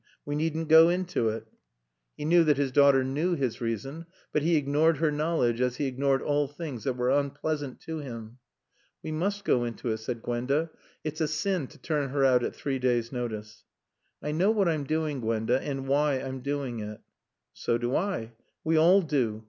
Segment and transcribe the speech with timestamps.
[0.25, 1.45] We needn't go into it."
[2.17, 4.07] He knew that his daughter knew his reason.
[4.33, 8.39] But he ignored her knowledge as he ignored all things that were unpleasant to him.
[9.03, 10.71] "We must go into it," said Gwenda.
[11.03, 13.63] "It's a sin to turn her out at three days' notice."
[14.23, 16.99] "I know what I'm doing, Gwenda, and why I'm doing it."
[17.53, 18.31] "So do I.
[18.63, 19.39] We all do.